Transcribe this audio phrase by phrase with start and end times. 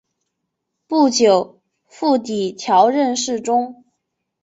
[0.87, 3.85] 不久傅祗调任侍中。